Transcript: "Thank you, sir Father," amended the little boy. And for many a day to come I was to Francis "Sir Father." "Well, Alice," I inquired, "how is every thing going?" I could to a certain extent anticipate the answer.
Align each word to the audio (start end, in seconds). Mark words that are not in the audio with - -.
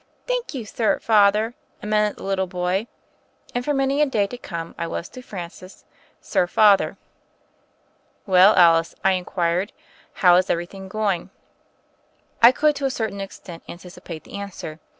"Thank 0.25 0.55
you, 0.55 0.65
sir 0.65 0.97
Father," 0.97 1.53
amended 1.83 2.17
the 2.17 2.23
little 2.23 2.47
boy. 2.47 2.87
And 3.53 3.63
for 3.63 3.71
many 3.71 4.01
a 4.01 4.07
day 4.07 4.25
to 4.25 4.35
come 4.39 4.73
I 4.75 4.87
was 4.87 5.07
to 5.09 5.21
Francis 5.21 5.85
"Sir 6.19 6.47
Father." 6.47 6.97
"Well, 8.25 8.55
Alice," 8.55 8.95
I 9.03 9.11
inquired, 9.11 9.73
"how 10.25 10.37
is 10.37 10.49
every 10.49 10.65
thing 10.65 10.87
going?" 10.87 11.29
I 12.41 12.51
could 12.51 12.75
to 12.77 12.85
a 12.85 12.89
certain 12.89 13.21
extent 13.21 13.61
anticipate 13.69 14.23
the 14.23 14.39
answer. 14.39 14.79